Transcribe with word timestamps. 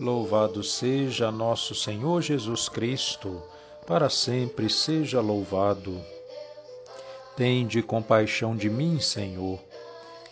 Louvado 0.00 0.64
seja 0.64 1.30
nosso 1.30 1.74
Senhor 1.74 2.22
Jesus 2.22 2.70
Cristo, 2.70 3.42
para 3.86 4.08
sempre 4.08 4.70
seja 4.70 5.20
louvado. 5.20 6.00
Tende 7.36 7.82
compaixão 7.82 8.56
de 8.56 8.70
mim, 8.70 8.98
Senhor. 8.98 9.58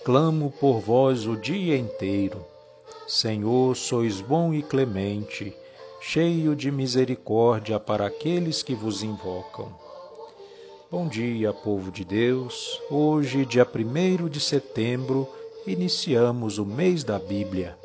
Clamo 0.03 0.51
por 0.59 0.81
vós 0.81 1.27
o 1.27 1.37
dia 1.37 1.77
inteiro. 1.77 2.43
Senhor, 3.07 3.77
sois 3.77 4.23
bom 4.23 4.55
e 4.55 4.63
clemente, 4.63 5.55
cheio 6.01 6.57
de 6.57 6.71
misericórdia 6.71 7.79
para 7.79 8.07
aqueles 8.07 8.63
que 8.63 8.75
vos 8.75 9.03
invocam. 9.03 9.71
Bom 10.91 11.07
dia, 11.07 11.53
povo 11.53 11.93
de 11.93 12.07
Deus. 12.07 12.81
Hoje, 12.91 13.45
dia 13.45 13.67
1 13.69 14.31
de 14.31 14.41
setembro, 14.41 15.29
iniciamos 15.67 16.57
o 16.57 16.65
mês 16.65 17.05
da 17.05 17.19
Bíblia. 17.19 17.77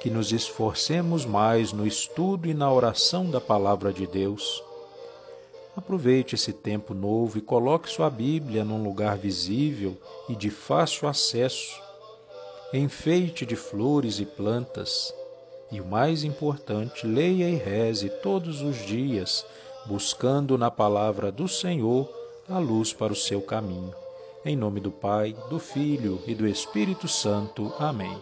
Que 0.00 0.10
nos 0.10 0.32
esforcemos 0.32 1.24
mais 1.24 1.72
no 1.72 1.86
estudo 1.86 2.48
e 2.48 2.54
na 2.54 2.72
oração 2.72 3.30
da 3.30 3.40
palavra 3.40 3.92
de 3.92 4.06
Deus 4.06 4.62
Aproveite 5.78 6.34
esse 6.34 6.52
tempo 6.52 6.92
novo 6.92 7.38
e 7.38 7.40
coloque 7.40 7.88
sua 7.88 8.10
Bíblia 8.10 8.64
num 8.64 8.82
lugar 8.82 9.16
visível 9.16 9.96
e 10.28 10.34
de 10.34 10.50
fácil 10.50 11.06
acesso. 11.06 11.80
Enfeite 12.74 13.46
de 13.46 13.54
flores 13.54 14.18
e 14.18 14.26
plantas. 14.26 15.14
E 15.70 15.80
o 15.80 15.86
mais 15.86 16.24
importante, 16.24 17.06
leia 17.06 17.48
e 17.48 17.54
reze 17.54 18.10
todos 18.10 18.60
os 18.60 18.84
dias, 18.86 19.46
buscando 19.86 20.58
na 20.58 20.68
palavra 20.68 21.30
do 21.30 21.46
Senhor 21.46 22.12
a 22.48 22.58
luz 22.58 22.92
para 22.92 23.12
o 23.12 23.16
seu 23.16 23.40
caminho. 23.40 23.94
Em 24.44 24.56
nome 24.56 24.80
do 24.80 24.90
Pai, 24.90 25.36
do 25.48 25.60
Filho 25.60 26.20
e 26.26 26.34
do 26.34 26.44
Espírito 26.44 27.06
Santo. 27.06 27.72
Amém. 27.78 28.18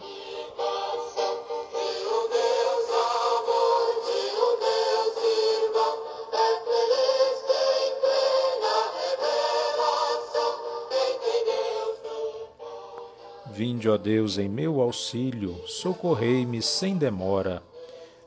Vinde, 13.57 13.89
ó 13.89 13.97
Deus, 13.97 14.37
em 14.37 14.47
meu 14.47 14.79
auxílio, 14.79 15.59
socorrei-me 15.65 16.61
sem 16.61 16.95
demora. 16.95 17.63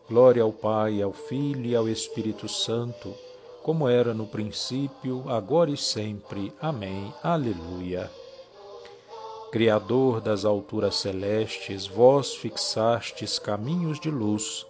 Glória 0.09 0.43
ao 0.43 0.53
Pai, 0.53 1.01
ao 1.01 1.13
Filho 1.13 1.67
e 1.67 1.77
ao 1.77 1.89
Espírito 1.89 2.49
Santo, 2.49 3.15
como 3.63 3.89
era 3.89 4.13
no 4.13 4.27
princípio, 4.27 5.23
agora 5.29 5.71
e 5.71 5.77
sempre. 5.77 6.53
Amém. 6.61 7.15
Aleluia. 7.23 8.11
Criador 9.53 10.21
das 10.21 10.45
alturas 10.45 10.97
celestes, 10.97 11.87
vós 11.87 12.35
fixastes 12.35 13.39
caminhos 13.39 14.01
de 14.01 14.11
luz, 14.11 14.67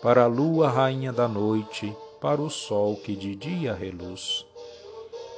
para 0.00 0.24
a 0.24 0.26
lua, 0.26 0.70
rainha 0.70 1.12
da 1.12 1.28
noite, 1.28 1.94
para 2.18 2.40
o 2.40 2.48
sol 2.48 2.96
que 2.96 3.14
de 3.14 3.34
dia 3.36 3.74
reluz. 3.74 4.46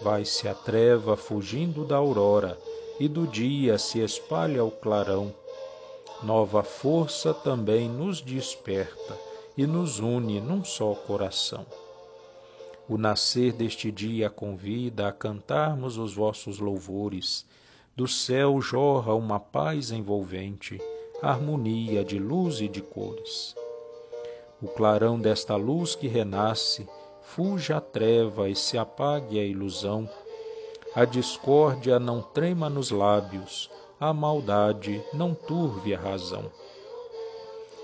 Vai-se 0.00 0.46
a 0.46 0.54
treva 0.54 1.16
fugindo 1.16 1.84
da 1.84 1.96
aurora, 1.96 2.56
e 2.98 3.08
do 3.08 3.26
dia 3.26 3.78
se 3.78 4.00
espalha 4.00 4.64
o 4.64 4.70
clarão. 4.70 5.34
Nova 6.22 6.62
força 6.62 7.34
também 7.34 7.88
nos 7.88 8.20
desperta 8.20 9.18
e 9.56 9.66
nos 9.66 9.98
une 9.98 10.40
num 10.40 10.64
só 10.64 10.94
coração. 10.94 11.66
O 12.88 12.96
nascer 12.96 13.52
deste 13.52 13.90
dia 13.90 14.28
convida 14.28 15.08
a 15.08 15.12
cantarmos 15.12 15.96
os 15.96 16.14
vossos 16.14 16.58
louvores. 16.58 17.46
Do 17.96 18.06
céu 18.06 18.60
jorra 18.60 19.14
uma 19.14 19.40
paz 19.40 19.90
envolvente, 19.90 20.80
harmonia 21.22 22.04
de 22.04 22.18
luz 22.18 22.60
e 22.60 22.68
de 22.68 22.82
cores. 22.82 23.54
O 24.62 24.68
clarão 24.68 25.18
desta 25.18 25.56
luz 25.56 25.94
que 25.94 26.06
renasce, 26.06 26.86
fuge 27.22 27.72
a 27.72 27.80
treva 27.80 28.48
e 28.48 28.54
se 28.54 28.76
apague 28.76 29.38
a 29.38 29.44
ilusão 29.44 30.08
a 30.94 31.04
discórdia 31.04 31.98
não 31.98 32.22
trema 32.22 32.70
nos 32.70 32.92
lábios, 32.92 33.68
a 33.98 34.12
maldade 34.12 35.02
não 35.12 35.34
turve 35.34 35.92
a 35.92 35.98
razão. 35.98 36.44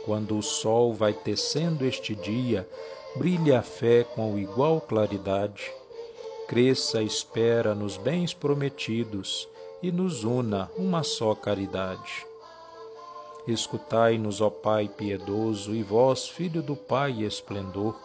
Quando 0.04 0.38
o 0.38 0.42
sol 0.42 0.94
vai 0.94 1.12
tecendo 1.12 1.84
este 1.84 2.14
dia, 2.14 2.68
brilhe 3.16 3.52
a 3.52 3.62
fé 3.62 4.04
com 4.04 4.38
igual 4.38 4.80
claridade, 4.80 5.72
cresça 6.46 7.00
a 7.00 7.02
espera 7.02 7.74
nos 7.74 7.96
bens 7.96 8.32
prometidos 8.32 9.48
e 9.82 9.90
nos 9.90 10.22
una 10.22 10.70
uma 10.76 11.02
só 11.02 11.34
caridade. 11.34 12.24
Escutai-nos, 13.44 14.40
ó 14.40 14.50
Pai 14.50 14.88
piedoso, 14.88 15.74
e 15.74 15.82
vós, 15.82 16.28
Filho 16.28 16.62
do 16.62 16.76
Pai 16.76 17.24
esplendor, 17.24 17.96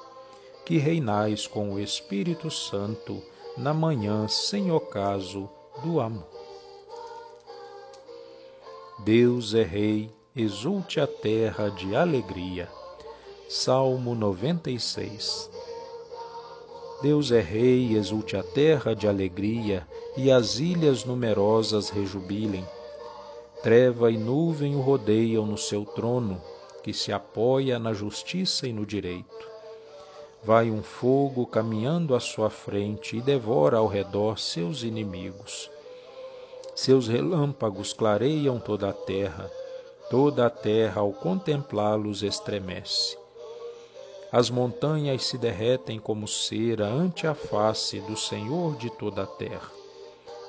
que 0.65 0.77
reinais 0.77 1.45
com 1.45 1.73
o 1.73 1.79
Espírito 1.79 2.49
Santo, 2.49 3.21
na 3.57 3.73
manhã 3.73 4.27
sem 4.27 4.69
ocaso 4.69 5.49
do 5.81 6.01
amor. 6.01 6.27
Deus 8.99 9.53
é 9.53 9.63
Rei, 9.63 10.11
exulte 10.35 10.99
a 10.99 11.07
terra 11.07 11.69
de 11.69 11.95
alegria. 11.95 12.69
Salmo 13.47 14.13
96 14.13 15.49
Deus 17.01 17.31
é 17.31 17.39
Rei, 17.39 17.95
exulte 17.95 18.35
a 18.35 18.43
terra 18.43 18.93
de 18.93 19.07
alegria, 19.07 19.87
e 20.17 20.31
as 20.31 20.59
ilhas 20.59 21.05
numerosas 21.05 21.89
rejubilem. 21.89 22.65
Treva 23.61 24.11
e 24.11 24.17
nuvem 24.17 24.75
o 24.75 24.81
rodeiam 24.81 25.45
no 25.45 25.57
seu 25.57 25.85
trono, 25.85 26.41
que 26.83 26.93
se 26.93 27.11
apoia 27.11 27.79
na 27.79 27.93
justiça 27.93 28.67
e 28.67 28.73
no 28.73 28.85
direito 28.85 29.54
vai 30.45 30.69
um 30.69 30.83
fogo 30.83 31.47
caminhando 31.47 32.13
à 32.13 32.19
sua 32.19 32.51
frente 32.51 33.17
e 33.17 33.21
devora 33.21 33.77
ao 33.77 33.87
redor 33.87 34.37
seus 34.37 34.83
inimigos. 34.83 35.71
Seus 36.75 37.07
relâmpagos 37.07 37.93
clareiam 37.93 38.59
toda 38.59 38.89
a 38.89 38.93
terra, 38.93 39.49
toda 40.07 40.45
a 40.45 40.49
terra 40.51 41.01
ao 41.01 41.11
contemplá-los 41.11 42.21
estremece. 42.21 43.17
As 44.31 44.51
montanhas 44.51 45.25
se 45.25 45.35
derretem 45.35 45.97
como 45.97 46.27
cera 46.27 46.85
ante 46.85 47.25
a 47.25 47.33
face 47.33 47.99
do 48.01 48.15
Senhor 48.15 48.75
de 48.75 48.91
toda 48.91 49.23
a 49.23 49.27
terra. 49.27 49.71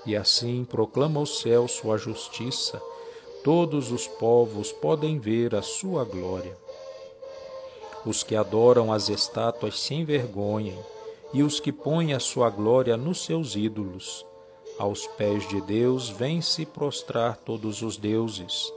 E 0.05 0.15
assim 0.15 0.63
proclama 0.65 1.21
o 1.21 1.27
céu 1.27 1.67
sua 1.67 1.97
justiça, 1.97 2.83
todos 3.43 3.91
os 3.91 4.07
povos 4.07 4.73
podem 4.73 5.19
ver 5.19 5.55
a 5.55 5.63
sua 5.63 6.05
glória. 6.05 6.66
Os 8.07 8.23
que 8.23 8.37
adoram 8.37 8.93
as 8.93 9.09
estátuas 9.09 9.81
se 9.81 9.93
envergonhem, 9.93 10.79
e 11.35 11.43
os 11.43 11.59
que 11.59 11.73
põem 11.73 12.15
a 12.15 12.21
sua 12.21 12.49
glória 12.49 12.97
nos 12.97 13.25
seus 13.25 13.57
ídolos. 13.57 14.25
Aos 14.79 15.09
pés 15.09 15.49
de 15.49 15.61
Deus 15.61 16.09
vêm 16.09 16.41
se 16.41 16.65
prostrar 16.65 17.37
todos 17.39 17.83
os 17.83 17.97
deuses. 17.97 18.73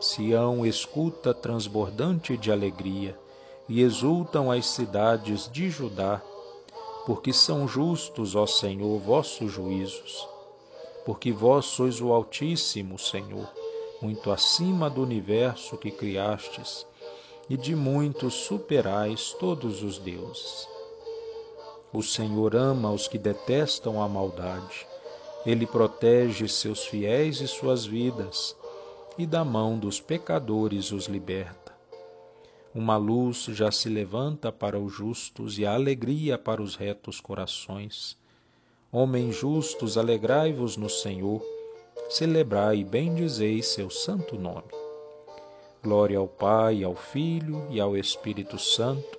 Sião 0.00 0.64
escuta 0.64 1.34
transbordante 1.34 2.34
de 2.34 2.50
alegria, 2.50 3.14
e 3.68 3.82
exultam 3.82 4.50
as 4.50 4.64
cidades 4.68 5.46
de 5.52 5.68
Judá, 5.68 6.22
porque 7.04 7.30
são 7.30 7.68
justos, 7.68 8.34
ó 8.34 8.46
Senhor, 8.46 8.98
vossos 9.00 9.52
juízos. 9.52 10.26
Porque 11.04 11.30
vós 11.30 11.66
sois 11.66 12.00
o 12.00 12.10
Altíssimo, 12.10 12.98
Senhor, 12.98 13.46
muito 14.00 14.30
acima 14.30 14.88
do 14.88 15.02
universo 15.02 15.76
que 15.76 15.90
criastes 15.90 16.86
e 17.48 17.56
de 17.56 17.74
muitos 17.74 18.34
superais 18.34 19.34
todos 19.38 19.82
os 19.82 19.98
deuses. 19.98 20.68
O 21.92 22.02
Senhor 22.02 22.56
ama 22.56 22.90
os 22.90 23.06
que 23.06 23.18
detestam 23.18 24.02
a 24.02 24.08
maldade, 24.08 24.86
ele 25.46 25.66
protege 25.66 26.48
seus 26.48 26.86
fiéis 26.86 27.40
e 27.40 27.46
suas 27.46 27.84
vidas, 27.84 28.56
e 29.18 29.26
da 29.26 29.44
mão 29.44 29.78
dos 29.78 30.00
pecadores 30.00 30.90
os 30.90 31.06
liberta. 31.06 31.72
Uma 32.74 32.96
luz 32.96 33.44
já 33.50 33.70
se 33.70 33.88
levanta 33.88 34.50
para 34.50 34.78
os 34.78 34.92
justos 34.92 35.58
e 35.58 35.66
a 35.66 35.74
alegria 35.74 36.36
para 36.36 36.60
os 36.60 36.74
retos 36.74 37.20
corações. 37.20 38.16
Homens 38.90 39.36
justos, 39.36 39.96
alegrai-vos 39.96 40.76
no 40.76 40.88
Senhor, 40.88 41.40
celebrai 42.08 42.78
e 42.78 42.84
bendizei 42.84 43.62
seu 43.62 43.88
santo 43.90 44.36
nome. 44.36 44.83
Glória 45.84 46.16
ao 46.16 46.26
Pai, 46.26 46.82
ao 46.82 46.94
Filho 46.94 47.66
e 47.68 47.78
ao 47.78 47.94
Espírito 47.94 48.58
Santo, 48.58 49.18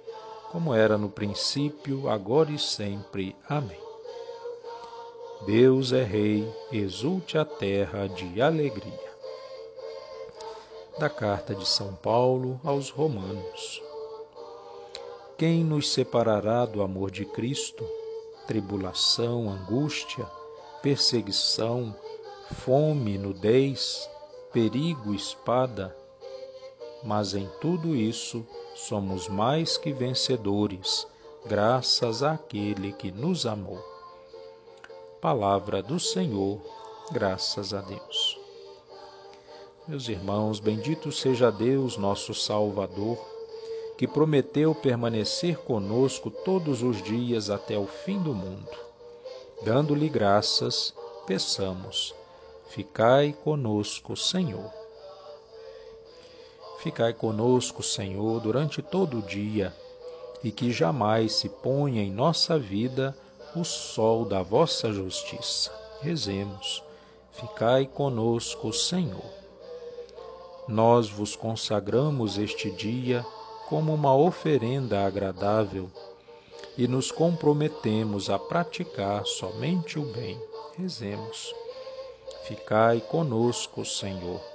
como 0.52 0.74
era 0.74 0.98
no 0.98 1.12
princípio, 1.12 2.10
agora 2.10 2.52
e 2.52 2.58
sempre. 2.58 3.36
Amém. 3.48 3.80
Deus 5.46 5.94
é 5.94 6.02
Rei, 6.02 6.52
exulte 6.72 7.38
a 7.38 7.46
terra 7.46 8.08
de 8.08 8.42
alegria. 8.42 9.14
Da 10.98 11.08
Carta 11.08 11.54
de 11.54 11.68
São 11.68 11.94
Paulo 11.94 12.60
aos 12.64 12.90
Romanos. 12.90 13.84
Quem 15.38 15.64
nos 15.64 15.94
separará 15.94 16.66
do 16.66 16.82
amor 16.82 17.12
de 17.12 17.26
Cristo? 17.26 17.88
Tribulação, 18.48 19.52
angústia, 19.52 20.26
perseguição, 20.82 21.96
fome, 22.56 23.20
nudez, 23.20 24.10
perigo, 24.52 25.14
espada 25.14 25.96
mas 27.06 27.36
em 27.36 27.48
tudo 27.62 27.96
isso 27.96 28.46
somos 28.74 29.30
mais 29.30 29.78
que 29.78 29.94
vencedores, 29.94 31.08
graças 31.46 32.24
àquele 32.24 32.92
que 32.92 33.12
nos 33.12 33.46
amou. 33.46 33.80
Palavra 35.22 35.84
do 35.84 36.00
Senhor, 36.00 36.60
graças 37.12 37.74
a 37.74 37.82
Deus. 37.82 38.40
Meus 39.88 40.10
irmãos, 40.10 40.60
bendito 40.60 41.12
seja 41.12 41.52
Deus, 41.52 41.96
nosso 41.96 42.34
Salvador, 42.34 43.18
que 43.98 44.08
prometeu 44.08 44.74
permanecer 44.74 45.60
conosco 45.60 46.32
todos 46.32 46.82
os 46.82 47.02
dias 47.04 47.52
até 47.52 47.78
o 47.78 47.86
fim 47.86 48.20
do 48.20 48.34
mundo. 48.34 48.72
Dando-lhe 49.64 50.10
graças, 50.10 50.92
peçamos: 51.28 52.16
Ficai 52.68 53.32
conosco, 53.44 54.18
Senhor. 54.18 54.85
Ficai 56.86 57.14
conosco, 57.14 57.82
Senhor, 57.82 58.40
durante 58.40 58.82
todo 58.82 59.18
o 59.18 59.22
dia, 59.24 59.76
e 60.44 60.52
que 60.52 60.72
jamais 60.72 61.34
se 61.34 61.50
ponha 61.50 62.02
em 62.02 62.12
nossa 62.12 62.58
vida 62.58 63.18
o 63.56 63.64
sol 63.64 64.24
da 64.24 64.42
vossa 64.42 64.94
justiça. 64.94 65.72
Rezemos: 66.02 66.84
Ficai 67.34 67.86
conosco, 67.86 68.72
Senhor 68.72 69.46
nós 70.68 71.10
vos 71.10 71.36
consagramos 71.36 72.38
este 72.38 72.72
dia 72.72 73.24
como 73.70 73.94
uma 73.94 74.16
oferenda 74.16 75.06
agradável 75.06 75.90
e 76.78 76.88
nos 76.88 77.12
comprometemos 77.12 78.30
a 78.30 78.40
praticar 78.40 79.26
somente 79.26 80.00
o 80.00 80.06
bem. 80.12 80.40
Rezemos. 80.78 81.54
Ficai 82.46 83.00
conosco, 83.00 83.86
Senhor. 83.86 84.55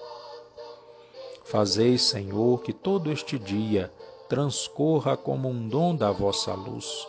Fazei, 1.50 1.98
Senhor, 1.98 2.62
que 2.62 2.72
todo 2.72 3.10
este 3.10 3.38
dia 3.38 3.92
transcorra 4.28 5.16
como 5.16 5.48
um 5.48 5.68
dom 5.68 5.94
da 5.94 6.10
vossa 6.10 6.54
luz, 6.54 7.06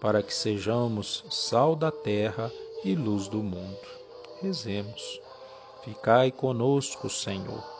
para 0.00 0.22
que 0.22 0.32
sejamos 0.32 1.24
sal 1.30 1.74
da 1.74 1.90
terra 1.90 2.52
e 2.84 2.94
luz 2.94 3.28
do 3.28 3.42
mundo. 3.42 3.86
Rezemos. 4.40 5.20
Ficai 5.84 6.30
conosco, 6.30 7.10
Senhor 7.10 7.76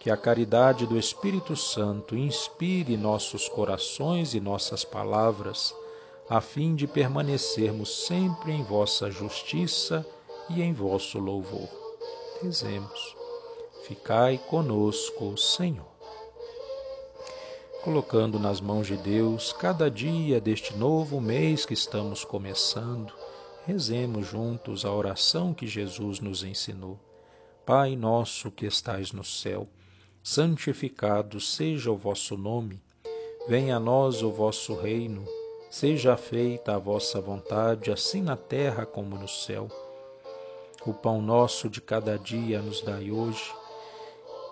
que 0.00 0.10
a 0.10 0.16
caridade 0.16 0.86
do 0.86 0.98
Espírito 0.98 1.54
Santo 1.54 2.16
inspire 2.16 2.96
nossos 2.96 3.50
corações 3.50 4.32
e 4.32 4.40
nossas 4.40 4.82
palavras, 4.82 5.74
a 6.26 6.40
fim 6.40 6.74
de 6.74 6.86
permanecermos 6.86 8.06
sempre 8.06 8.50
em 8.50 8.64
vossa 8.64 9.10
justiça 9.10 10.04
e 10.48 10.62
em 10.62 10.72
vosso 10.72 11.18
louvor. 11.18 11.68
Rezemos. 12.42 13.19
Ficai 13.82 14.38
conosco, 14.38 15.36
Senhor. 15.36 15.90
Colocando 17.82 18.38
nas 18.38 18.60
mãos 18.60 18.86
de 18.86 18.96
Deus 18.96 19.52
cada 19.54 19.90
dia 19.90 20.40
deste 20.40 20.76
novo 20.76 21.20
mês 21.20 21.64
que 21.64 21.72
estamos 21.72 22.24
começando, 22.24 23.12
rezemos 23.66 24.26
juntos 24.26 24.84
a 24.84 24.92
oração 24.92 25.54
que 25.54 25.66
Jesus 25.66 26.20
nos 26.20 26.44
ensinou. 26.44 26.98
Pai 27.64 27.96
nosso 27.96 28.50
que 28.50 28.66
estais 28.66 29.12
no 29.12 29.24
céu, 29.24 29.66
santificado 30.22 31.40
seja 31.40 31.90
o 31.90 31.96
vosso 31.96 32.36
nome, 32.36 32.82
venha 33.48 33.76
a 33.76 33.80
nós 33.80 34.22
o 34.22 34.30
vosso 34.30 34.74
reino, 34.74 35.24
seja 35.70 36.16
feita 36.16 36.74
a 36.74 36.78
vossa 36.78 37.20
vontade, 37.20 37.90
assim 37.90 38.20
na 38.20 38.36
terra 38.36 38.84
como 38.84 39.16
no 39.16 39.28
céu. 39.28 39.68
O 40.86 40.92
pão 40.92 41.22
nosso 41.22 41.68
de 41.68 41.80
cada 41.80 42.18
dia 42.18 42.60
nos 42.60 42.82
dai 42.82 43.10
hoje. 43.10 43.59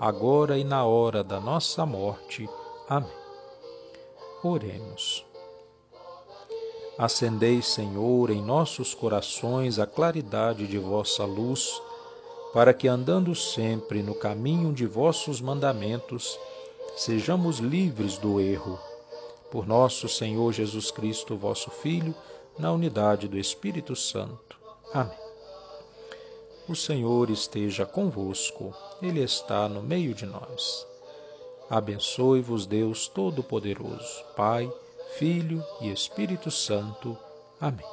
agora 0.00 0.56
e 0.56 0.64
na 0.64 0.82
hora 0.86 1.22
da 1.22 1.38
nossa 1.38 1.84
morte. 1.84 2.48
Amém. 2.88 3.12
Oremos. 4.42 5.26
Acendei, 6.96 7.60
Senhor, 7.60 8.30
em 8.30 8.42
nossos 8.42 8.94
corações 8.94 9.78
a 9.78 9.86
claridade 9.86 10.66
de 10.66 10.78
vossa 10.78 11.24
luz 11.24 11.82
para 12.54 12.72
que, 12.72 12.88
andando 12.88 13.34
sempre 13.34 14.02
no 14.02 14.14
caminho 14.14 14.72
de 14.72 14.86
vossos 14.86 15.40
mandamentos, 15.40 16.38
sejamos 16.96 17.58
livres 17.58 18.16
do 18.16 18.40
erro. 18.40 18.78
Por 19.50 19.66
nosso 19.66 20.08
Senhor 20.08 20.52
Jesus 20.52 20.90
Cristo, 20.90 21.36
vosso 21.36 21.70
Filho, 21.70 22.14
na 22.58 22.72
unidade 22.72 23.28
do 23.28 23.38
Espírito 23.38 23.94
Santo. 23.94 24.58
Amém. 24.92 25.16
O 26.68 26.74
Senhor 26.74 27.30
esteja 27.30 27.84
convosco, 27.84 28.74
Ele 29.02 29.22
está 29.22 29.68
no 29.68 29.82
meio 29.82 30.14
de 30.14 30.26
nós. 30.26 30.86
Abençoe-vos, 31.68 32.66
Deus 32.66 33.08
Todo-Poderoso, 33.08 34.24
Pai, 34.36 34.70
Filho 35.16 35.64
e 35.80 35.90
Espírito 35.90 36.50
Santo. 36.50 37.16
Amém. 37.60 37.86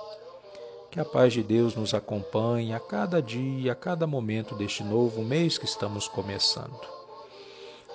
Que 0.91 0.99
a 0.99 1.05
paz 1.05 1.33
de 1.33 1.43
Deus 1.43 1.75
nos 1.75 1.93
acompanhe 1.93 2.73
a 2.73 2.79
cada 2.79 3.21
dia, 3.21 3.71
a 3.71 3.75
cada 3.75 4.07
momento 4.07 4.55
deste 4.55 4.83
novo 4.83 5.23
mês 5.23 5.57
que 5.57 5.65
estamos 5.65 6.07
começando. 6.07 6.79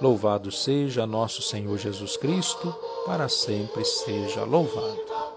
Louvado 0.00 0.50
seja 0.50 1.06
nosso 1.06 1.42
Senhor 1.42 1.76
Jesus 1.78 2.16
Cristo, 2.16 2.74
para 3.04 3.28
sempre 3.28 3.84
seja 3.84 4.44
louvado. 4.44 5.31